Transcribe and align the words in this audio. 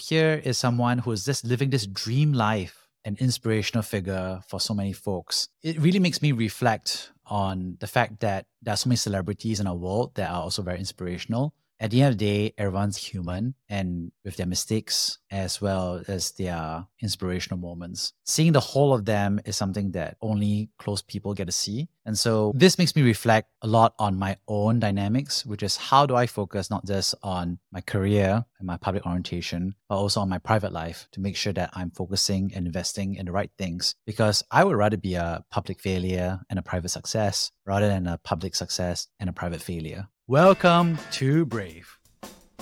Here 0.00 0.42
is 0.44 0.58
someone 0.58 0.98
who 0.98 1.12
is 1.12 1.24
just 1.24 1.44
living 1.44 1.70
this 1.70 1.86
dream 1.86 2.32
life, 2.34 2.86
an 3.04 3.16
inspirational 3.18 3.82
figure 3.82 4.40
for 4.46 4.60
so 4.60 4.74
many 4.74 4.92
folks. 4.92 5.48
It 5.62 5.80
really 5.80 5.98
makes 5.98 6.20
me 6.20 6.32
reflect 6.32 7.12
on 7.24 7.76
the 7.80 7.86
fact 7.86 8.20
that 8.20 8.46
there 8.60 8.74
are 8.74 8.76
so 8.76 8.88
many 8.88 8.96
celebrities 8.96 9.58
in 9.58 9.66
our 9.66 9.74
world 9.74 10.14
that 10.16 10.30
are 10.30 10.42
also 10.42 10.62
very 10.62 10.78
inspirational 10.78 11.54
at 11.78 11.90
the 11.90 12.02
end 12.02 12.12
of 12.12 12.18
the 12.18 12.24
day, 12.24 12.54
everyone's 12.56 12.96
human 12.96 13.54
and 13.68 14.10
with 14.24 14.36
their 14.36 14.46
mistakes 14.46 15.18
as 15.30 15.60
well 15.60 16.02
as 16.08 16.32
their 16.32 16.86
inspirational 17.02 17.58
moments. 17.58 18.12
Seeing 18.24 18.52
the 18.52 18.60
whole 18.60 18.94
of 18.94 19.04
them 19.04 19.40
is 19.44 19.56
something 19.56 19.90
that 19.92 20.16
only 20.22 20.70
close 20.78 21.02
people 21.02 21.34
get 21.34 21.46
to 21.46 21.52
see. 21.52 21.88
And 22.04 22.16
so 22.16 22.52
this 22.54 22.78
makes 22.78 22.94
me 22.94 23.02
reflect 23.02 23.50
a 23.62 23.66
lot 23.66 23.94
on 23.98 24.18
my 24.18 24.36
own 24.48 24.80
dynamics, 24.80 25.44
which 25.44 25.62
is 25.62 25.76
how 25.76 26.06
do 26.06 26.14
I 26.14 26.26
focus 26.26 26.70
not 26.70 26.86
just 26.86 27.14
on 27.22 27.58
my 27.72 27.80
career 27.80 28.44
and 28.58 28.66
my 28.66 28.76
public 28.76 29.04
orientation, 29.04 29.74
but 29.88 29.96
also 29.96 30.20
on 30.20 30.28
my 30.28 30.38
private 30.38 30.72
life 30.72 31.08
to 31.12 31.20
make 31.20 31.36
sure 31.36 31.52
that 31.52 31.70
I'm 31.74 31.90
focusing 31.90 32.52
and 32.54 32.66
investing 32.66 33.16
in 33.16 33.26
the 33.26 33.32
right 33.32 33.50
things. 33.58 33.96
Because 34.06 34.44
I 34.50 34.64
would 34.64 34.76
rather 34.76 34.96
be 34.96 35.14
a 35.14 35.44
public 35.50 35.80
failure 35.80 36.40
and 36.48 36.58
a 36.58 36.62
private 36.62 36.90
success 36.90 37.50
rather 37.66 37.88
than 37.88 38.06
a 38.06 38.18
public 38.18 38.54
success 38.54 39.08
and 39.18 39.28
a 39.28 39.32
private 39.32 39.60
failure. 39.60 40.08
Welcome 40.28 40.98
to 41.12 41.46
Brave. 41.46 41.98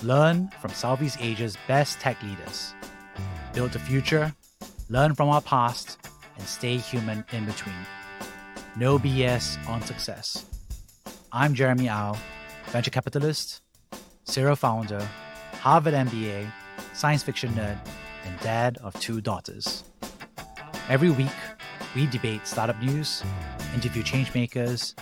Learn 0.02 0.50
from 0.60 0.70
Southeast 0.72 1.16
Asia's 1.18 1.56
best 1.66 1.98
tech 1.98 2.22
leaders. 2.22 2.74
Build 3.54 3.72
the 3.72 3.78
future, 3.78 4.34
learn 4.90 5.14
from 5.14 5.30
our 5.30 5.40
past, 5.40 5.96
and 6.36 6.46
stay 6.46 6.76
human 6.76 7.24
in 7.32 7.46
between. 7.46 7.74
No 8.76 8.98
BS 8.98 9.66
on 9.66 9.80
success. 9.80 10.44
I'm 11.32 11.54
Jeremy 11.54 11.88
Au, 11.88 12.18
venture 12.66 12.90
capitalist, 12.90 13.62
serial 14.24 14.56
founder, 14.56 15.00
Harvard 15.54 15.94
MBA, 15.94 16.46
science 16.92 17.22
fiction 17.22 17.48
nerd, 17.54 17.78
and 18.26 18.38
dad 18.40 18.76
of 18.82 18.92
two 19.00 19.22
daughters. 19.22 19.84
Every 20.90 21.08
week, 21.08 21.32
we 21.96 22.08
debate 22.08 22.46
startup 22.46 22.78
news, 22.82 23.24
interview 23.72 24.02
changemakers, 24.02 24.92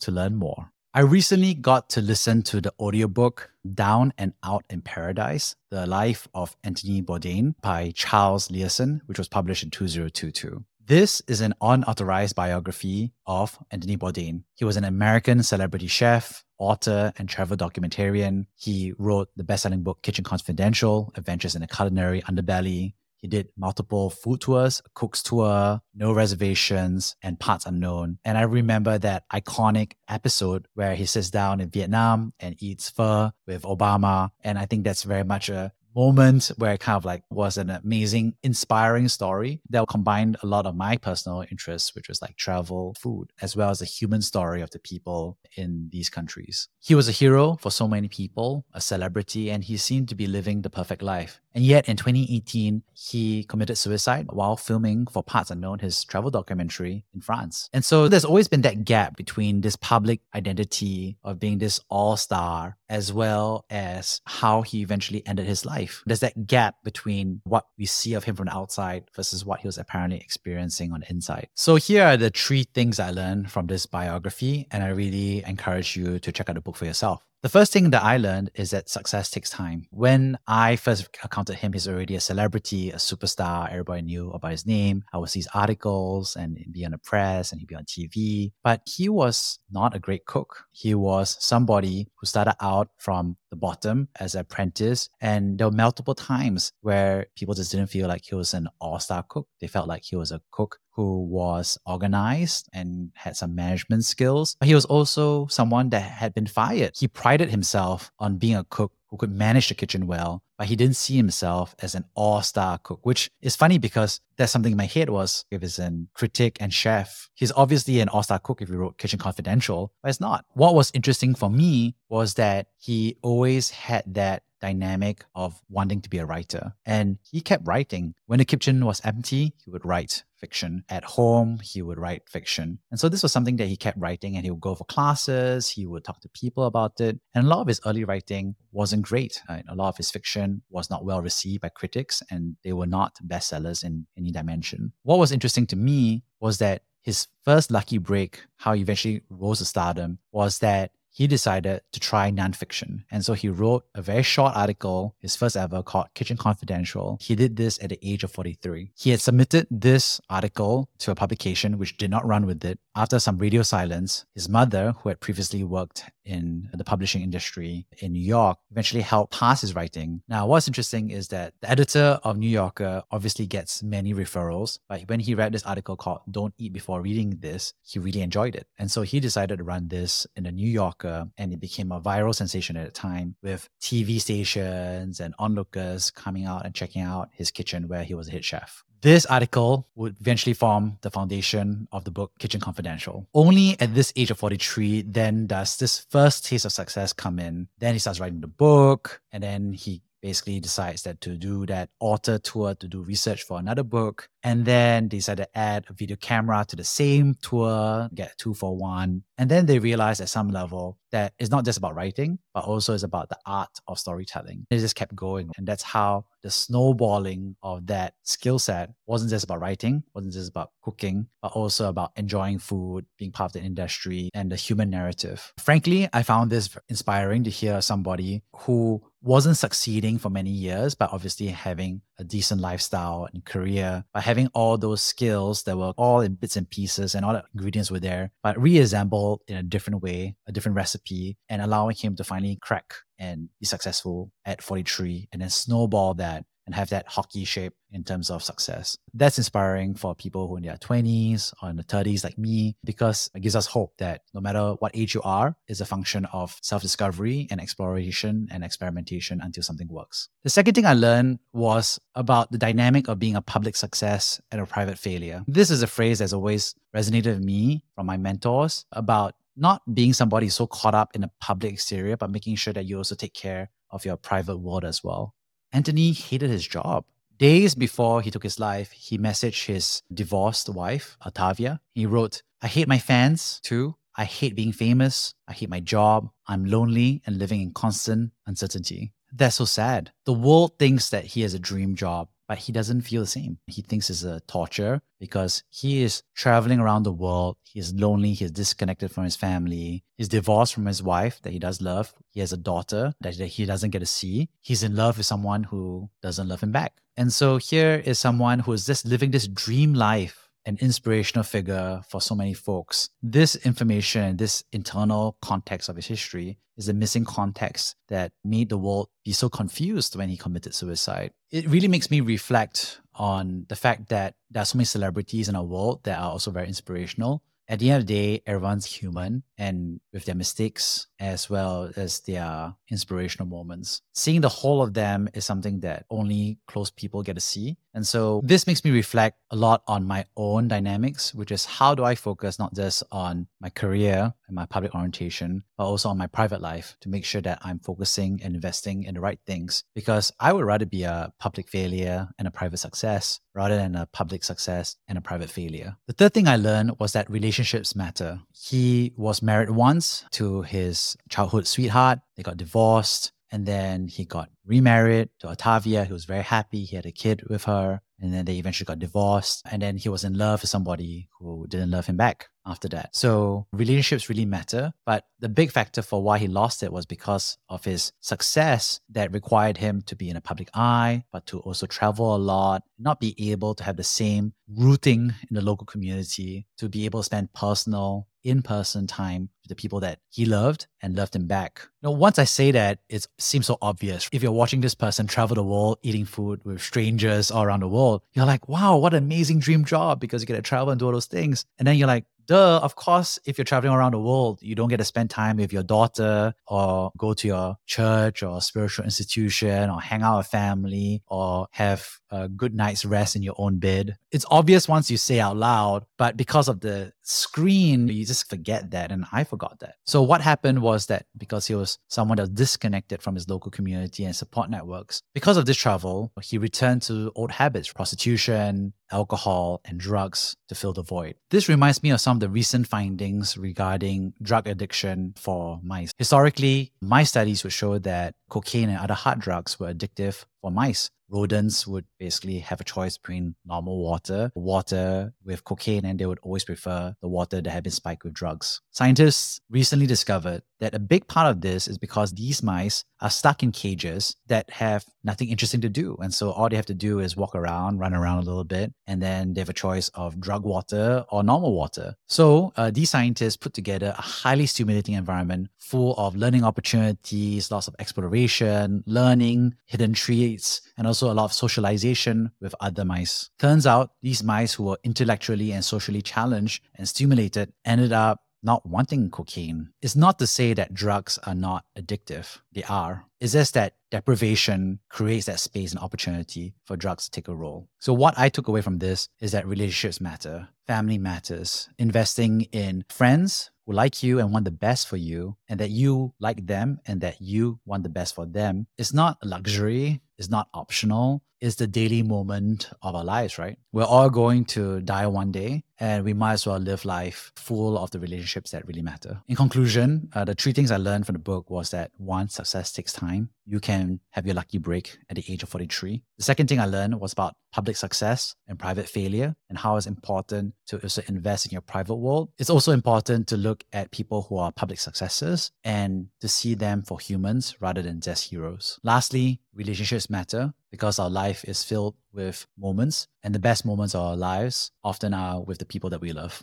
to 0.00 0.10
learn 0.10 0.36
more. 0.36 0.70
I 0.94 1.00
recently 1.00 1.54
got 1.54 1.90
to 1.90 2.00
listen 2.00 2.42
to 2.44 2.60
the 2.60 2.72
audiobook 2.80 3.50
Down 3.74 4.14
and 4.16 4.32
Out 4.42 4.64
in 4.70 4.80
Paradise, 4.80 5.54
The 5.70 5.86
Life 5.86 6.26
of 6.34 6.56
Anthony 6.64 7.02
Bourdain 7.02 7.54
by 7.60 7.92
Charles 7.94 8.48
Leerhsen, 8.48 9.02
which 9.06 9.18
was 9.18 9.28
published 9.28 9.62
in 9.62 9.70
2022. 9.70 10.64
This 10.88 11.20
is 11.28 11.42
an 11.42 11.52
unauthorized 11.60 12.34
biography 12.34 13.12
of 13.26 13.58
Anthony 13.70 13.98
Bourdain. 13.98 14.44
He 14.54 14.64
was 14.64 14.78
an 14.78 14.84
American 14.84 15.42
celebrity 15.42 15.86
chef, 15.86 16.46
author, 16.56 17.12
and 17.18 17.28
travel 17.28 17.58
documentarian. 17.58 18.46
He 18.56 18.94
wrote 18.96 19.28
the 19.36 19.44
best-selling 19.44 19.82
book 19.82 20.00
Kitchen 20.00 20.24
Confidential, 20.24 21.12
Adventures 21.14 21.54
in 21.54 21.60
the 21.60 21.66
Culinary 21.66 22.22
Underbelly, 22.22 22.94
he 23.18 23.28
did 23.28 23.48
multiple 23.56 24.10
food 24.10 24.40
tours, 24.40 24.80
cook's 24.94 25.22
tour, 25.22 25.80
no 25.94 26.12
reservations, 26.12 27.16
and 27.22 27.38
parts 27.38 27.66
unknown. 27.66 28.18
And 28.24 28.38
I 28.38 28.42
remember 28.42 28.98
that 28.98 29.24
iconic 29.32 29.92
episode 30.08 30.66
where 30.74 30.94
he 30.94 31.04
sits 31.04 31.30
down 31.30 31.60
in 31.60 31.70
Vietnam 31.70 32.32
and 32.38 32.54
eats 32.62 32.88
pho 32.90 33.32
with 33.46 33.62
Obama. 33.62 34.30
And 34.42 34.58
I 34.58 34.66
think 34.66 34.84
that's 34.84 35.02
very 35.02 35.24
much 35.24 35.48
a 35.48 35.72
moment 35.98 36.52
where 36.58 36.74
it 36.74 36.80
kind 36.80 36.96
of 36.96 37.04
like 37.04 37.24
was 37.28 37.58
an 37.58 37.70
amazing, 37.70 38.32
inspiring 38.44 39.08
story 39.08 39.60
that 39.68 39.88
combined 39.88 40.36
a 40.44 40.46
lot 40.46 40.64
of 40.64 40.76
my 40.76 40.96
personal 40.96 41.44
interests, 41.50 41.92
which 41.96 42.08
was 42.08 42.22
like 42.22 42.36
travel, 42.36 42.94
food, 43.00 43.32
as 43.42 43.56
well 43.56 43.70
as 43.70 43.80
the 43.80 43.84
human 43.84 44.22
story 44.22 44.62
of 44.62 44.70
the 44.70 44.78
people 44.78 45.36
in 45.56 45.88
these 45.90 46.08
countries. 46.08 46.68
He 46.78 46.94
was 46.94 47.08
a 47.08 47.18
hero 47.20 47.56
for 47.60 47.72
so 47.72 47.88
many 47.88 48.06
people, 48.06 48.64
a 48.72 48.80
celebrity, 48.80 49.50
and 49.50 49.64
he 49.64 49.76
seemed 49.76 50.08
to 50.10 50.14
be 50.14 50.28
living 50.28 50.62
the 50.62 50.70
perfect 50.70 51.02
life. 51.02 51.40
And 51.58 51.64
yet 51.64 51.88
in 51.88 51.96
2018, 51.96 52.84
he 52.94 53.42
committed 53.42 53.76
suicide 53.76 54.26
while 54.30 54.56
filming 54.56 55.08
for 55.08 55.24
Parts 55.24 55.50
Unknown, 55.50 55.80
his 55.80 56.04
travel 56.04 56.30
documentary 56.30 57.04
in 57.12 57.20
France. 57.20 57.68
And 57.72 57.84
so 57.84 58.06
there's 58.06 58.24
always 58.24 58.46
been 58.46 58.62
that 58.62 58.84
gap 58.84 59.16
between 59.16 59.62
this 59.62 59.74
public 59.74 60.20
identity 60.32 61.18
of 61.24 61.40
being 61.40 61.58
this 61.58 61.80
all 61.90 62.16
star 62.16 62.76
as 62.88 63.12
well 63.12 63.64
as 63.70 64.20
how 64.24 64.62
he 64.62 64.80
eventually 64.80 65.26
ended 65.26 65.46
his 65.46 65.66
life. 65.66 65.87
There's 66.06 66.20
that 66.20 66.46
gap 66.46 66.76
between 66.84 67.40
what 67.44 67.66
we 67.78 67.86
see 67.86 68.14
of 68.14 68.24
him 68.24 68.36
from 68.36 68.46
the 68.46 68.56
outside 68.56 69.04
versus 69.14 69.44
what 69.44 69.60
he 69.60 69.68
was 69.68 69.78
apparently 69.78 70.18
experiencing 70.18 70.92
on 70.92 71.00
the 71.00 71.10
inside. 71.10 71.48
So 71.54 71.76
here 71.76 72.04
are 72.04 72.16
the 72.16 72.30
three 72.30 72.64
things 72.64 73.00
I 73.00 73.10
learned 73.10 73.50
from 73.50 73.66
this 73.66 73.86
biography, 73.86 74.66
and 74.70 74.82
I 74.82 74.88
really 74.88 75.44
encourage 75.44 75.96
you 75.96 76.18
to 76.18 76.32
check 76.32 76.48
out 76.48 76.54
the 76.54 76.60
book 76.60 76.76
for 76.76 76.86
yourself. 76.86 77.22
The 77.40 77.48
first 77.48 77.72
thing 77.72 77.90
that 77.90 78.02
I 78.02 78.16
learned 78.16 78.50
is 78.56 78.72
that 78.72 78.88
success 78.88 79.30
takes 79.30 79.48
time. 79.48 79.86
When 79.90 80.38
I 80.48 80.74
first 80.74 81.08
encountered 81.22 81.54
him, 81.54 81.72
he's 81.72 81.86
already 81.86 82.16
a 82.16 82.20
celebrity, 82.20 82.90
a 82.90 82.96
superstar. 82.96 83.70
Everybody 83.70 84.02
knew 84.02 84.30
about 84.32 84.50
his 84.50 84.66
name. 84.66 85.04
I 85.12 85.18
would 85.18 85.30
see 85.30 85.38
his 85.38 85.48
articles 85.54 86.34
and 86.34 86.58
he'd 86.58 86.72
be 86.72 86.84
on 86.84 86.90
the 86.90 86.98
press 86.98 87.52
and 87.52 87.60
he'd 87.60 87.68
be 87.68 87.76
on 87.76 87.84
TV. 87.84 88.50
But 88.64 88.82
he 88.86 89.08
was 89.08 89.60
not 89.70 89.94
a 89.94 90.00
great 90.00 90.26
cook. 90.26 90.64
He 90.72 90.96
was 90.96 91.36
somebody 91.38 92.08
who 92.16 92.26
started 92.26 92.56
out 92.60 92.88
from 92.98 93.36
the 93.50 93.56
bottom 93.56 94.08
as 94.18 94.34
an 94.34 94.42
apprentice. 94.42 95.08
And 95.20 95.58
there 95.58 95.66
were 95.66 95.76
multiple 95.76 96.14
times 96.14 96.72
where 96.80 97.26
people 97.36 97.54
just 97.54 97.70
didn't 97.70 97.88
feel 97.88 98.08
like 98.08 98.24
he 98.24 98.34
was 98.34 98.54
an 98.54 98.68
all 98.80 98.98
star 98.98 99.24
cook. 99.28 99.48
They 99.60 99.66
felt 99.66 99.88
like 99.88 100.04
he 100.04 100.16
was 100.16 100.32
a 100.32 100.40
cook 100.50 100.78
who 100.98 101.24
was 101.26 101.78
organized 101.86 102.68
and 102.72 103.12
had 103.14 103.36
some 103.36 103.54
management 103.54 104.04
skills. 104.04 104.56
But 104.58 104.66
he 104.66 104.74
was 104.74 104.84
also 104.84 105.46
someone 105.46 105.90
that 105.90 106.00
had 106.02 106.34
been 106.34 106.46
fired. 106.46 106.92
He 106.98 107.06
prided 107.06 107.50
himself 107.50 108.10
on 108.18 108.36
being 108.36 108.56
a 108.56 108.64
cook 108.64 108.92
who 109.08 109.16
could 109.16 109.32
manage 109.32 109.68
the 109.68 109.74
kitchen 109.74 110.06
well, 110.06 110.42
but 110.56 110.66
he 110.66 110.76
didn't 110.76 110.96
see 110.96 111.16
himself 111.16 111.74
as 111.80 111.94
an 111.94 112.04
all-star 112.14 112.78
cook, 112.78 113.04
which 113.04 113.30
is 113.40 113.56
funny 113.56 113.78
because 113.78 114.20
that's 114.36 114.52
something 114.52 114.72
in 114.72 114.78
my 114.78 114.86
head 114.86 115.10
was 115.10 115.44
if 115.50 115.62
he's 115.62 115.78
a 115.78 115.92
critic 116.14 116.56
and 116.60 116.72
chef. 116.72 117.30
He's 117.34 117.52
obviously 117.52 118.00
an 118.00 118.08
all-star 118.08 118.38
cook 118.38 118.60
if 118.62 118.68
he 118.68 118.74
wrote 118.74 118.98
Kitchen 118.98 119.18
Confidential, 119.18 119.92
but 120.02 120.10
it's 120.10 120.20
not. 120.20 120.44
What 120.54 120.74
was 120.74 120.90
interesting 120.94 121.34
for 121.34 121.50
me 121.50 121.96
was 122.08 122.34
that 122.34 122.68
he 122.76 123.16
always 123.22 123.70
had 123.70 124.04
that 124.14 124.42
dynamic 124.60 125.24
of 125.34 125.60
wanting 125.68 126.00
to 126.02 126.10
be 126.10 126.18
a 126.18 126.26
writer. 126.26 126.74
And 126.84 127.18
he 127.30 127.40
kept 127.40 127.66
writing. 127.66 128.14
When 128.26 128.38
the 128.38 128.44
kitchen 128.44 128.84
was 128.84 129.00
empty, 129.04 129.54
he 129.64 129.70
would 129.70 129.84
write 129.84 130.24
fiction. 130.36 130.84
At 130.88 131.04
home, 131.04 131.60
he 131.62 131.82
would 131.82 131.98
write 131.98 132.28
fiction. 132.28 132.78
And 132.90 133.00
so 133.00 133.08
this 133.08 133.22
was 133.22 133.32
something 133.32 133.56
that 133.56 133.66
he 133.66 133.76
kept 133.76 133.98
writing 133.98 134.36
and 134.36 134.44
he 134.44 134.50
would 134.50 134.60
go 134.60 134.74
for 134.74 134.84
classes, 134.84 135.68
he 135.68 135.86
would 135.86 136.04
talk 136.04 136.20
to 136.20 136.28
people 136.28 136.64
about 136.64 137.00
it. 137.00 137.18
And 137.34 137.46
a 137.46 137.48
lot 137.48 137.60
of 137.60 137.68
his 137.68 137.80
early 137.84 138.04
writing 138.04 138.54
wasn't 138.72 139.02
great. 139.02 139.42
Right? 139.48 139.64
A 139.68 139.74
lot 139.74 139.88
of 139.88 139.96
his 139.96 140.10
fiction 140.10 140.62
was 140.70 140.90
not 140.90 141.04
well 141.04 141.20
received 141.20 141.62
by 141.62 141.70
critics 141.70 142.22
and 142.30 142.56
they 142.64 142.72
were 142.72 142.86
not 142.86 143.16
bestsellers 143.26 143.84
in 143.84 144.06
any 144.16 144.30
dimension. 144.30 144.92
What 145.02 145.18
was 145.18 145.32
interesting 145.32 145.66
to 145.68 145.76
me 145.76 146.22
was 146.40 146.58
that 146.58 146.82
his 147.02 147.26
first 147.44 147.70
lucky 147.70 147.98
break, 147.98 148.44
how 148.56 148.74
he 148.74 148.82
eventually 148.82 149.22
rose 149.30 149.58
to 149.58 149.64
stardom, 149.64 150.18
was 150.30 150.58
that 150.58 150.90
he 151.18 151.26
decided 151.26 151.80
to 151.90 151.98
try 151.98 152.30
nonfiction. 152.30 153.02
And 153.10 153.24
so 153.24 153.32
he 153.32 153.48
wrote 153.48 153.84
a 153.92 154.00
very 154.00 154.22
short 154.22 154.52
article, 154.54 155.16
his 155.18 155.34
first 155.34 155.56
ever, 155.56 155.82
called 155.82 156.06
Kitchen 156.14 156.36
Confidential. 156.36 157.18
He 157.20 157.34
did 157.34 157.56
this 157.56 157.76
at 157.82 157.90
the 157.90 157.98
age 158.08 158.22
of 158.22 158.30
43. 158.30 158.92
He 158.96 159.10
had 159.10 159.20
submitted 159.20 159.66
this 159.68 160.20
article 160.30 160.88
to 160.98 161.10
a 161.10 161.16
publication 161.16 161.76
which 161.76 161.96
did 161.96 162.08
not 162.08 162.24
run 162.24 162.46
with 162.46 162.64
it 162.64 162.78
after 162.98 163.20
some 163.20 163.38
radio 163.38 163.62
silence, 163.62 164.26
his 164.34 164.48
mother, 164.48 164.92
who 164.98 165.08
had 165.08 165.20
previously 165.20 165.62
worked 165.62 166.02
in 166.24 166.68
the 166.74 166.82
publishing 166.82 167.22
industry 167.22 167.86
in 167.98 168.12
New 168.12 168.20
York, 168.20 168.58
eventually 168.72 169.02
helped 169.02 169.32
pass 169.32 169.60
his 169.60 169.72
writing. 169.72 170.20
Now, 170.28 170.48
what's 170.48 170.66
interesting 170.66 171.10
is 171.10 171.28
that 171.28 171.54
the 171.60 171.70
editor 171.70 172.18
of 172.24 172.36
New 172.36 172.48
Yorker 172.48 173.04
obviously 173.12 173.46
gets 173.46 173.84
many 173.84 174.12
referrals, 174.14 174.80
but 174.88 175.08
when 175.08 175.20
he 175.20 175.36
read 175.36 175.52
this 175.52 175.62
article 175.62 175.96
called 175.96 176.22
Don't 176.28 176.54
Eat 176.58 176.72
Before 176.72 177.00
Reading 177.00 177.38
This, 177.38 177.72
he 177.82 178.00
really 178.00 178.20
enjoyed 178.20 178.56
it. 178.56 178.66
And 178.78 178.90
so 178.90 179.02
he 179.02 179.20
decided 179.20 179.58
to 179.58 179.64
run 179.64 179.86
this 179.86 180.26
in 180.34 180.42
the 180.42 180.52
New 180.52 180.68
Yorker, 180.68 181.28
and 181.38 181.52
it 181.52 181.60
became 181.60 181.92
a 181.92 182.00
viral 182.00 182.34
sensation 182.34 182.76
at 182.76 182.84
the 182.84 182.90
time 182.90 183.36
with 183.44 183.68
TV 183.80 184.20
stations 184.20 185.20
and 185.20 185.34
onlookers 185.38 186.10
coming 186.10 186.46
out 186.46 186.66
and 186.66 186.74
checking 186.74 187.02
out 187.02 187.28
his 187.30 187.52
kitchen 187.52 187.86
where 187.86 188.02
he 188.02 188.14
was 188.14 188.26
a 188.26 188.32
head 188.32 188.44
chef. 188.44 188.82
This 189.00 189.26
article 189.26 189.86
would 189.94 190.16
eventually 190.20 190.54
form 190.54 190.98
the 191.02 191.10
foundation 191.10 191.86
of 191.92 192.02
the 192.02 192.10
book 192.10 192.32
Kitchen 192.40 192.60
Confidential. 192.60 193.28
Only 193.32 193.76
at 193.80 193.94
this 193.94 194.12
age 194.16 194.32
of 194.32 194.38
43, 194.38 195.02
then 195.02 195.46
does 195.46 195.76
this 195.76 196.00
first 196.10 196.44
taste 196.44 196.64
of 196.64 196.72
success 196.72 197.12
come 197.12 197.38
in. 197.38 197.68
Then 197.78 197.92
he 197.92 198.00
starts 198.00 198.18
writing 198.18 198.40
the 198.40 198.48
book, 198.48 199.20
and 199.30 199.42
then 199.42 199.72
he 199.72 200.02
basically 200.28 200.60
decides 200.60 201.04
that 201.04 201.18
to 201.22 201.38
do 201.38 201.64
that 201.64 201.88
author 202.00 202.36
tour 202.36 202.74
to 202.74 202.86
do 202.86 203.00
research 203.00 203.44
for 203.44 203.58
another 203.58 203.82
book. 203.82 204.28
And 204.42 204.66
then 204.66 205.08
they 205.08 205.16
decided 205.16 205.44
to 205.44 205.58
add 205.58 205.86
a 205.88 205.94
video 205.94 206.16
camera 206.16 206.66
to 206.68 206.76
the 206.76 206.84
same 206.84 207.34
tour 207.40 208.10
get 208.14 208.36
two 208.36 208.52
for 208.52 208.76
one. 208.76 209.22
And 209.38 209.50
then 209.50 209.64
they 209.66 209.78
realized 209.78 210.20
at 210.20 210.28
some 210.28 210.50
level 210.50 210.98
that 211.12 211.32
it's 211.38 211.50
not 211.50 211.64
just 211.64 211.78
about 211.78 211.94
writing 211.94 212.38
but 212.52 212.64
also 212.64 212.92
it's 212.92 213.04
about 213.04 213.30
the 213.30 213.38
art 213.46 213.74
of 213.86 213.98
storytelling. 213.98 214.66
It 214.70 214.78
just 214.80 214.96
kept 214.96 215.14
going. 215.14 215.50
And 215.56 215.66
that's 215.66 215.82
how 215.82 216.26
the 216.42 216.50
snowballing 216.50 217.56
of 217.62 217.86
that 217.86 218.14
skill 218.22 218.58
set 218.58 218.90
wasn't 219.06 219.30
just 219.30 219.44
about 219.44 219.60
writing 219.60 220.04
wasn't 220.14 220.34
just 220.34 220.50
about 220.50 220.70
cooking 220.82 221.26
but 221.42 221.52
also 221.52 221.88
about 221.88 222.12
enjoying 222.16 222.58
food 222.58 223.06
being 223.16 223.32
part 223.32 223.48
of 223.48 223.60
the 223.60 223.66
industry 223.66 224.28
and 224.34 224.52
the 224.52 224.56
human 224.56 224.90
narrative. 224.90 225.52
Frankly 225.58 226.08
i 226.12 226.22
found 226.22 226.50
this 226.50 226.68
inspiring 226.88 227.44
to 227.44 227.50
hear 227.50 227.80
somebody 227.80 228.42
who 228.54 229.02
wasn't 229.22 229.56
succeeding 229.56 230.18
for 230.18 230.30
many 230.30 230.50
years, 230.50 230.94
but 230.94 231.12
obviously 231.12 231.48
having 231.48 232.02
a 232.18 232.24
decent 232.24 232.60
lifestyle 232.60 233.28
and 233.32 233.44
career, 233.44 234.04
but 234.12 234.22
having 234.22 234.48
all 234.54 234.78
those 234.78 235.02
skills 235.02 235.64
that 235.64 235.76
were 235.76 235.92
all 235.96 236.20
in 236.20 236.34
bits 236.34 236.56
and 236.56 236.70
pieces 236.70 237.14
and 237.14 237.24
all 237.24 237.32
the 237.32 237.44
ingredients 237.54 237.90
were 237.90 238.00
there, 238.00 238.30
but 238.42 238.60
reassembled 238.60 239.40
in 239.48 239.56
a 239.56 239.62
different 239.62 240.02
way, 240.02 240.36
a 240.46 240.52
different 240.52 240.76
recipe, 240.76 241.36
and 241.48 241.60
allowing 241.62 241.96
him 241.96 242.14
to 242.16 242.24
finally 242.24 242.56
crack 242.60 242.94
and 243.18 243.48
be 243.58 243.66
successful 243.66 244.30
at 244.44 244.62
43 244.62 245.28
and 245.32 245.42
then 245.42 245.50
snowball 245.50 246.14
that 246.14 246.44
and 246.68 246.74
have 246.74 246.90
that 246.90 247.08
hockey 247.08 247.46
shape 247.46 247.72
in 247.92 248.04
terms 248.04 248.28
of 248.28 248.42
success. 248.42 248.98
That's 249.14 249.38
inspiring 249.38 249.94
for 249.94 250.14
people 250.14 250.46
who 250.46 250.58
in 250.58 250.64
their 250.64 250.76
20s 250.76 251.54
or 251.62 251.70
in 251.70 251.76
the 251.76 251.82
30s 251.82 252.22
like 252.22 252.36
me, 252.36 252.76
because 252.84 253.30
it 253.34 253.40
gives 253.40 253.56
us 253.56 253.66
hope 253.66 253.94
that 253.96 254.20
no 254.34 254.42
matter 254.42 254.74
what 254.78 254.92
age 254.94 255.14
you 255.14 255.22
are, 255.22 255.56
is 255.66 255.80
a 255.80 255.86
function 255.86 256.26
of 256.26 256.58
self-discovery 256.60 257.48
and 257.50 257.58
exploration 257.58 258.48
and 258.50 258.62
experimentation 258.62 259.40
until 259.42 259.62
something 259.62 259.88
works. 259.88 260.28
The 260.44 260.50
second 260.50 260.74
thing 260.74 260.84
I 260.84 260.92
learned 260.92 261.38
was 261.54 261.98
about 262.14 262.52
the 262.52 262.58
dynamic 262.58 263.08
of 263.08 263.18
being 263.18 263.36
a 263.36 263.40
public 263.40 263.74
success 263.74 264.38
and 264.52 264.60
a 264.60 264.66
private 264.66 264.98
failure. 264.98 265.42
This 265.48 265.70
is 265.70 265.82
a 265.82 265.86
phrase 265.86 266.18
that's 266.18 266.34
always 266.34 266.74
resonated 266.94 267.36
with 267.36 267.44
me 267.44 267.82
from 267.94 268.04
my 268.04 268.18
mentors 268.18 268.84
about 268.92 269.36
not 269.56 269.80
being 269.94 270.12
somebody 270.12 270.50
so 270.50 270.66
caught 270.66 270.94
up 270.94 271.12
in 271.14 271.24
a 271.24 271.30
public 271.40 271.72
exterior, 271.72 272.18
but 272.18 272.30
making 272.30 272.56
sure 272.56 272.74
that 272.74 272.84
you 272.84 272.98
also 272.98 273.14
take 273.14 273.32
care 273.32 273.70
of 273.90 274.04
your 274.04 274.18
private 274.18 274.58
world 274.58 274.84
as 274.84 275.02
well. 275.02 275.34
Anthony 275.72 276.12
hated 276.12 276.50
his 276.50 276.66
job. 276.66 277.04
Days 277.38 277.74
before 277.74 278.22
he 278.22 278.30
took 278.30 278.42
his 278.42 278.58
life, 278.58 278.90
he 278.90 279.16
messaged 279.18 279.66
his 279.66 280.02
divorced 280.12 280.68
wife, 280.68 281.16
Octavia. 281.24 281.80
He 281.94 282.06
wrote, 282.06 282.42
I 282.60 282.66
hate 282.66 282.88
my 282.88 282.98
fans 282.98 283.60
too. 283.62 283.96
I 284.16 284.24
hate 284.24 284.56
being 284.56 284.72
famous. 284.72 285.34
I 285.46 285.52
hate 285.52 285.70
my 285.70 285.78
job. 285.78 286.30
I'm 286.48 286.64
lonely 286.64 287.22
and 287.24 287.38
living 287.38 287.60
in 287.60 287.70
constant 287.70 288.32
uncertainty. 288.46 289.12
That's 289.32 289.56
so 289.56 289.64
sad. 289.64 290.10
The 290.24 290.32
world 290.32 290.78
thinks 290.78 291.10
that 291.10 291.26
he 291.26 291.42
has 291.42 291.54
a 291.54 291.58
dream 291.60 291.94
job 291.94 292.28
but 292.48 292.58
he 292.58 292.72
doesn't 292.72 293.02
feel 293.02 293.20
the 293.20 293.26
same. 293.26 293.58
He 293.66 293.82
thinks 293.82 294.08
it's 294.08 294.24
a 294.24 294.40
torture 294.48 295.02
because 295.20 295.62
he 295.68 296.02
is 296.02 296.22
traveling 296.34 296.80
around 296.80 297.02
the 297.02 297.12
world. 297.12 297.58
He 297.62 297.78
is 297.78 297.94
lonely. 297.94 298.32
He's 298.32 298.50
disconnected 298.50 299.12
from 299.12 299.24
his 299.24 299.36
family. 299.36 300.02
He's 300.16 300.28
divorced 300.28 300.72
from 300.74 300.86
his 300.86 301.02
wife 301.02 301.40
that 301.42 301.52
he 301.52 301.58
does 301.58 301.82
love. 301.82 302.14
He 302.30 302.40
has 302.40 302.52
a 302.52 302.56
daughter 302.56 303.12
that 303.20 303.34
he 303.34 303.66
doesn't 303.66 303.90
get 303.90 303.98
to 303.98 304.06
see. 304.06 304.48
He's 304.62 304.82
in 304.82 304.96
love 304.96 305.18
with 305.18 305.26
someone 305.26 305.64
who 305.64 306.08
doesn't 306.22 306.48
love 306.48 306.62
him 306.62 306.72
back. 306.72 306.94
And 307.16 307.32
so 307.32 307.58
here 307.58 308.02
is 308.04 308.18
someone 308.18 308.60
who 308.60 308.72
is 308.72 308.86
just 308.86 309.04
living 309.04 309.30
this 309.30 309.46
dream 309.46 309.92
life 309.92 310.47
an 310.66 310.78
inspirational 310.80 311.44
figure 311.44 312.02
for 312.08 312.20
so 312.20 312.34
many 312.34 312.54
folks. 312.54 313.10
This 313.22 313.56
information, 313.56 314.36
this 314.36 314.64
internal 314.72 315.36
context 315.40 315.88
of 315.88 315.96
his 315.96 316.06
history, 316.06 316.58
is 316.76 316.86
the 316.86 316.94
missing 316.94 317.24
context 317.24 317.96
that 318.08 318.32
made 318.44 318.68
the 318.68 318.78
world 318.78 319.08
be 319.24 319.32
so 319.32 319.48
confused 319.48 320.14
when 320.16 320.28
he 320.28 320.36
committed 320.36 320.74
suicide. 320.74 321.32
It 321.50 321.66
really 321.68 321.88
makes 321.88 322.10
me 322.10 322.20
reflect 322.20 323.00
on 323.14 323.66
the 323.68 323.76
fact 323.76 324.08
that 324.10 324.34
there 324.50 324.62
are 324.62 324.66
so 324.66 324.78
many 324.78 324.84
celebrities 324.84 325.48
in 325.48 325.56
our 325.56 325.64
world 325.64 326.04
that 326.04 326.18
are 326.18 326.30
also 326.30 326.50
very 326.50 326.68
inspirational 326.68 327.42
at 327.68 327.78
the 327.78 327.90
end 327.90 328.00
of 328.00 328.06
the 328.06 328.14
day, 328.14 328.42
everyone's 328.46 328.86
human 328.86 329.42
and 329.58 330.00
with 330.12 330.24
their 330.24 330.34
mistakes 330.34 331.06
as 331.20 331.50
well 331.50 331.90
as 331.96 332.20
their 332.20 332.74
inspirational 332.90 333.46
moments. 333.46 334.00
Seeing 334.14 334.40
the 334.40 334.48
whole 334.48 334.80
of 334.80 334.94
them 334.94 335.28
is 335.34 335.44
something 335.44 335.80
that 335.80 336.06
only 336.10 336.58
close 336.66 336.90
people 336.90 337.22
get 337.22 337.34
to 337.34 337.40
see. 337.40 337.76
And 337.92 338.06
so 338.06 338.40
this 338.42 338.66
makes 338.66 338.84
me 338.84 338.90
reflect 338.90 339.38
a 339.50 339.56
lot 339.56 339.82
on 339.86 340.06
my 340.06 340.24
own 340.36 340.68
dynamics, 340.68 341.34
which 341.34 341.52
is 341.52 341.66
how 341.66 341.94
do 341.94 342.04
I 342.04 342.14
focus 342.14 342.58
not 342.58 342.74
just 342.74 343.02
on 343.12 343.48
my 343.60 343.68
career 343.68 344.32
and 344.48 344.54
my 344.54 344.66
public 344.66 344.94
orientation, 344.94 345.62
but 345.76 345.84
also 345.84 346.08
on 346.08 346.18
my 346.18 346.26
private 346.26 346.60
life 346.60 346.96
to 347.00 347.08
make 347.08 347.24
sure 347.24 347.40
that 347.42 347.58
I'm 347.62 347.78
focusing 347.78 348.40
and 348.42 348.54
investing 348.54 349.04
in 349.04 349.14
the 349.14 349.20
right 349.20 349.38
things. 349.46 349.84
Because 349.94 350.32
I 350.40 350.52
would 350.52 350.64
rather 350.64 350.86
be 350.86 351.04
a 351.04 351.32
public 351.38 351.68
failure 351.68 352.28
and 352.38 352.48
a 352.48 352.50
private 352.50 352.78
success 352.78 353.40
rather 353.54 353.76
than 353.76 353.94
a 353.94 354.06
public 354.06 354.42
success 354.42 354.96
and 355.06 355.16
a 355.16 355.20
private 355.22 355.50
failure. 355.50 355.96
The 356.06 356.14
third 356.14 356.34
thing 356.34 356.48
I 356.48 356.56
learned 356.56 356.98
was 356.98 357.12
that 357.12 357.30
relationships 357.30 357.94
matter. 357.94 358.40
He 358.52 359.12
was 359.16 359.42
married 359.42 359.70
once 359.70 360.24
to 360.32 360.62
his 360.62 361.16
childhood 361.28 361.66
sweetheart, 361.66 362.20
they 362.36 362.42
got 362.42 362.56
divorced. 362.56 363.32
And 363.50 363.64
then 363.64 364.08
he 364.08 364.26
got 364.26 364.50
remarried 364.66 365.30
to 365.40 365.48
Octavia. 365.48 366.04
He 366.04 366.12
was 366.12 366.26
very 366.26 366.42
happy. 366.42 366.84
He 366.84 366.96
had 366.96 367.06
a 367.06 367.10
kid 367.12 367.44
with 367.48 367.64
her. 367.64 368.02
And 368.20 368.34
then 368.34 368.44
they 368.44 368.56
eventually 368.56 368.86
got 368.86 368.98
divorced. 368.98 369.62
And 369.70 369.82
then 369.82 369.96
he 369.96 370.08
was 370.08 370.24
in 370.24 370.36
love 370.36 370.62
with 370.62 370.70
somebody 370.70 371.28
who 371.38 371.66
didn't 371.68 371.90
love 371.90 372.06
him 372.06 372.16
back 372.16 372.48
after 372.66 372.88
that. 372.88 373.14
So 373.14 373.66
relationships 373.72 374.28
really 374.28 374.44
matter. 374.44 374.92
But 375.06 375.24
the 375.38 375.48
big 375.48 375.72
factor 375.72 376.02
for 376.02 376.22
why 376.22 376.38
he 376.38 376.48
lost 376.48 376.82
it 376.82 376.92
was 376.92 377.06
because 377.06 377.58
of 377.68 377.84
his 377.84 378.12
success 378.20 379.00
that 379.10 379.32
required 379.32 379.78
him 379.78 380.02
to 380.02 380.16
be 380.16 380.28
in 380.28 380.36
a 380.36 380.40
public 380.40 380.68
eye, 380.74 381.24
but 381.32 381.46
to 381.46 381.60
also 381.60 381.86
travel 381.86 382.34
a 382.34 382.38
lot, 382.38 382.82
not 382.98 383.20
be 383.20 383.34
able 383.50 383.74
to 383.76 383.84
have 383.84 383.96
the 383.96 384.04
same 384.04 384.52
rooting 384.68 385.34
in 385.48 385.54
the 385.54 385.62
local 385.62 385.86
community, 385.86 386.66
to 386.76 386.88
be 386.88 387.04
able 387.04 387.20
to 387.20 387.24
spend 387.24 387.52
personal 387.54 388.26
in 388.44 388.62
person 388.62 389.06
time 389.06 389.50
with 389.62 389.68
the 389.68 389.74
people 389.74 390.00
that 390.00 390.18
he 390.30 390.44
loved 390.44 390.86
and 391.02 391.16
loved 391.16 391.34
him 391.34 391.46
back. 391.46 391.82
Know, 392.02 392.12
once 392.12 392.38
I 392.38 392.44
say 392.44 392.70
that, 392.70 393.00
it 393.08 393.26
seems 393.38 393.66
so 393.66 393.76
obvious. 393.82 394.28
If 394.32 394.42
you're 394.42 394.52
watching 394.52 394.80
this 394.80 394.94
person 394.94 395.26
travel 395.26 395.54
the 395.56 395.62
world, 395.62 395.98
eating 396.02 396.24
food 396.24 396.60
with 396.64 396.80
strangers 396.80 397.50
all 397.50 397.64
around 397.64 397.80
the 397.80 397.88
world, 397.88 398.07
you're 398.32 398.46
like, 398.46 398.68
wow, 398.68 398.96
what 398.96 399.14
an 399.14 399.24
amazing 399.24 399.60
dream 399.60 399.84
job 399.84 400.20
because 400.20 400.42
you 400.42 400.46
get 400.46 400.56
to 400.56 400.62
travel 400.62 400.90
and 400.90 400.98
do 400.98 401.06
all 401.06 401.12
those 401.12 401.26
things. 401.26 401.64
And 401.78 401.86
then 401.86 401.96
you're 401.96 402.08
like, 402.08 402.24
duh, 402.48 402.80
of 402.82 402.96
course, 402.96 403.38
if 403.44 403.58
you're 403.58 403.64
traveling 403.64 403.92
around 403.92 404.14
the 404.14 404.18
world, 404.18 404.58
you 404.62 404.74
don't 404.74 404.88
get 404.88 404.96
to 404.96 405.04
spend 405.04 405.30
time 405.30 405.58
with 405.58 405.72
your 405.72 405.82
daughter 405.82 406.54
or 406.66 407.12
go 407.16 407.34
to 407.34 407.46
your 407.46 407.76
church 407.86 408.42
or 408.42 408.60
spiritual 408.60 409.04
institution 409.04 409.90
or 409.90 410.00
hang 410.00 410.22
out 410.22 410.38
with 410.38 410.46
family 410.46 411.22
or 411.28 411.68
have 411.70 412.08
a 412.30 412.48
good 412.48 412.74
night's 412.74 413.04
rest 413.04 413.36
in 413.36 413.42
your 413.42 413.54
own 413.58 413.78
bed. 413.78 414.16
It's 414.32 414.46
obvious 414.50 414.88
once 414.88 415.10
you 415.10 415.16
say 415.16 415.40
out 415.40 415.56
loud, 415.56 416.06
but 416.16 416.36
because 416.36 416.68
of 416.68 416.80
the 416.80 417.12
screen, 417.28 418.08
you 418.08 418.24
just 418.24 418.48
forget 418.48 418.90
that. 418.90 419.12
And 419.12 419.26
I 419.32 419.44
forgot 419.44 419.78
that. 419.80 419.96
So 420.06 420.22
what 420.22 420.40
happened 420.40 420.80
was 420.80 421.06
that 421.06 421.26
because 421.36 421.66
he 421.66 421.74
was 421.74 421.98
someone 422.08 422.36
that 422.36 422.42
was 422.42 422.50
disconnected 422.50 423.22
from 423.22 423.34
his 423.34 423.48
local 423.48 423.70
community 423.70 424.24
and 424.24 424.34
support 424.34 424.70
networks, 424.70 425.22
because 425.34 425.56
of 425.56 425.66
this 425.66 425.76
travel, 425.76 426.32
he 426.42 426.58
returned 426.58 427.02
to 427.02 427.30
old 427.34 427.52
habits, 427.52 427.92
prostitution, 427.92 428.92
alcohol, 429.12 429.80
and 429.84 430.00
drugs 430.00 430.56
to 430.68 430.74
fill 430.74 430.92
the 430.92 431.02
void. 431.02 431.34
This 431.50 431.68
reminds 431.68 432.02
me 432.02 432.10
of 432.10 432.20
some 432.20 432.36
of 432.36 432.40
the 432.40 432.48
recent 432.48 432.86
findings 432.86 433.56
regarding 433.56 434.34
drug 434.42 434.66
addiction 434.66 435.34
for 435.36 435.80
mice. 435.82 436.12
Historically, 436.18 436.92
my 437.00 437.24
studies 437.24 437.62
would 437.62 437.72
show 437.72 437.98
that 437.98 438.34
cocaine 438.48 438.88
and 438.88 438.98
other 438.98 439.14
hard 439.14 439.40
drugs 439.40 439.78
were 439.78 439.92
addictive 439.92 440.44
for 440.60 440.70
mice 440.70 441.10
rodents 441.28 441.86
would 441.86 442.04
basically 442.18 442.58
have 442.60 442.80
a 442.80 442.84
choice 442.84 443.16
between 443.16 443.54
normal 443.64 444.02
water, 444.02 444.50
water 444.54 445.32
with 445.44 445.64
cocaine, 445.64 446.04
and 446.04 446.18
they 446.18 446.26
would 446.26 446.38
always 446.42 446.64
prefer 446.64 447.14
the 447.20 447.28
water 447.28 447.60
that 447.60 447.70
had 447.70 447.84
been 447.84 447.92
spiked 447.92 448.24
with 448.24 448.32
drugs. 448.32 448.80
Scientists 448.90 449.60
recently 449.70 450.06
discovered 450.06 450.62
that 450.80 450.94
a 450.94 450.98
big 450.98 451.26
part 451.26 451.50
of 451.50 451.60
this 451.60 451.88
is 451.88 451.98
because 451.98 452.32
these 452.32 452.62
mice 452.62 453.04
are 453.20 453.30
stuck 453.30 453.62
in 453.62 453.72
cages 453.72 454.36
that 454.46 454.70
have 454.70 455.04
nothing 455.24 455.48
interesting 455.48 455.80
to 455.80 455.88
do. 455.88 456.16
And 456.20 456.32
so 456.32 456.50
all 456.50 456.68
they 456.68 456.76
have 456.76 456.86
to 456.86 456.94
do 456.94 457.18
is 457.18 457.36
walk 457.36 457.54
around, 457.54 457.98
run 457.98 458.14
around 458.14 458.38
a 458.38 458.42
little 458.42 458.64
bit, 458.64 458.92
and 459.06 459.20
then 459.20 459.54
they 459.54 459.60
have 459.60 459.68
a 459.68 459.74
choice 459.74 460.08
of 460.10 460.40
drug 460.40 460.64
water 460.64 461.24
or 461.30 461.42
normal 461.42 461.74
water. 461.74 462.14
So 462.28 462.72
uh, 462.76 462.90
these 462.90 463.10
scientists 463.10 463.56
put 463.56 463.74
together 463.74 464.14
a 464.16 464.22
highly 464.22 464.66
stimulating 464.66 465.14
environment 465.14 465.68
full 465.78 466.14
of 466.16 466.36
learning 466.36 466.64
opportunities, 466.64 467.70
lots 467.70 467.88
of 467.88 467.96
exploration, 467.98 469.02
learning, 469.06 469.74
hidden 469.86 470.12
treats, 470.12 470.82
and 470.96 471.06
also 471.06 471.17
a 471.26 471.32
lot 471.32 471.44
of 471.44 471.52
socialization 471.52 472.52
with 472.60 472.74
other 472.80 473.04
mice. 473.04 473.50
Turns 473.58 473.86
out 473.86 474.12
these 474.22 474.42
mice 474.42 474.74
who 474.74 474.84
were 474.84 474.98
intellectually 475.04 475.72
and 475.72 475.84
socially 475.84 476.22
challenged 476.22 476.82
and 476.94 477.08
stimulated 477.08 477.72
ended 477.84 478.12
up 478.12 478.40
not 478.62 478.86
wanting 478.86 479.30
cocaine. 479.30 479.90
It's 480.02 480.16
not 480.16 480.38
to 480.38 480.46
say 480.46 480.74
that 480.74 480.94
drugs 480.94 481.38
are 481.46 481.54
not 481.54 481.84
addictive. 481.96 482.58
They 482.72 482.82
are. 482.84 483.24
It's 483.40 483.52
just 483.52 483.74
that 483.74 483.94
deprivation 484.10 484.98
creates 485.08 485.46
that 485.46 485.60
space 485.60 485.92
and 485.92 486.00
opportunity 486.00 486.74
for 486.84 486.96
drugs 486.96 487.24
to 487.24 487.30
take 487.30 487.48
a 487.48 487.54
role. 487.54 487.88
So, 488.00 488.12
what 488.12 488.38
I 488.38 488.48
took 488.48 488.68
away 488.68 488.80
from 488.80 488.98
this 488.98 489.28
is 489.40 489.52
that 489.52 489.66
relationships 489.66 490.20
matter, 490.20 490.68
family 490.86 491.18
matters, 491.18 491.88
investing 491.98 492.62
in 492.72 493.04
friends 493.08 493.70
who 493.86 493.92
like 493.92 494.22
you 494.22 494.38
and 494.38 494.52
want 494.52 494.64
the 494.64 494.70
best 494.70 495.08
for 495.08 495.16
you, 495.16 495.56
and 495.68 495.78
that 495.80 495.90
you 495.90 496.34
like 496.40 496.66
them 496.66 496.98
and 497.06 497.20
that 497.20 497.40
you 497.40 497.78
want 497.86 498.02
the 498.02 498.08
best 498.08 498.34
for 498.34 498.44
them 498.44 498.86
is 498.98 499.14
not 499.14 499.38
a 499.42 499.46
luxury, 499.46 500.20
is 500.38 500.50
not 500.50 500.68
optional, 500.74 501.42
is 501.60 501.76
the 501.76 501.86
daily 501.86 502.22
moment 502.22 502.90
of 503.02 503.14
our 503.14 503.24
lives, 503.24 503.58
right? 503.58 503.78
We're 503.92 504.04
all 504.04 504.30
going 504.30 504.64
to 504.66 505.00
die 505.00 505.26
one 505.26 505.50
day, 505.50 505.82
and 505.98 506.24
we 506.24 506.32
might 506.32 506.52
as 506.52 506.66
well 506.66 506.78
live 506.78 507.04
life 507.04 507.52
full 507.56 507.98
of 507.98 508.10
the 508.10 508.20
relationships 508.20 508.70
that 508.70 508.86
really 508.86 509.02
matter. 509.02 509.40
In 509.48 509.56
conclusion, 509.56 510.28
uh, 510.34 510.44
the 510.44 510.54
three 510.54 510.72
things 510.72 510.90
I 510.90 510.98
learned 510.98 511.26
from 511.26 511.32
the 511.32 511.40
book 511.40 511.70
was 511.70 511.90
that 511.90 512.12
one, 512.16 512.48
success 512.48 512.92
takes 512.92 513.12
time. 513.12 513.50
You 513.66 513.80
can 513.80 514.20
have 514.30 514.46
your 514.46 514.54
lucky 514.54 514.78
break 514.78 515.18
at 515.28 515.36
the 515.36 515.44
age 515.48 515.62
of 515.62 515.68
43. 515.68 516.22
The 516.38 516.44
second 516.44 516.68
thing 516.68 516.80
I 516.80 516.86
learned 516.86 517.20
was 517.20 517.32
about 517.32 517.56
public 517.72 517.96
success 517.96 518.54
and 518.66 518.78
private 518.78 519.08
failure 519.08 519.54
and 519.68 519.76
how 519.76 519.96
it's 519.96 520.06
important 520.06 520.74
to 520.86 521.00
also 521.02 521.22
invest 521.28 521.66
in 521.66 521.72
your 521.72 521.82
private 521.82 522.14
world. 522.14 522.50
It's 522.58 522.70
also 522.70 522.92
important 522.92 523.46
to 523.48 523.56
look 523.56 523.84
at 523.92 524.10
people 524.10 524.42
who 524.48 524.56
are 524.56 524.72
public 524.72 524.98
successes 524.98 525.70
and 525.84 526.28
to 526.40 526.48
see 526.48 526.74
them 526.74 527.02
for 527.02 527.20
humans 527.20 527.76
rather 527.80 528.00
than 528.00 528.20
just 528.20 528.50
heroes. 528.50 528.98
Lastly, 529.02 529.60
relationships 529.78 530.28
matter 530.28 530.74
because 530.90 531.18
our 531.18 531.30
life 531.30 531.64
is 531.64 531.82
filled 531.84 532.16
with 532.32 532.66
moments, 532.76 533.28
and 533.42 533.54
the 533.54 533.58
best 533.58 533.86
moments 533.86 534.14
of 534.14 534.20
our 534.20 534.36
lives 534.36 534.92
often 535.02 535.32
are 535.32 535.62
with 535.62 535.78
the 535.78 535.86
people 535.86 536.10
that 536.10 536.20
we 536.20 536.32
love. 536.32 536.62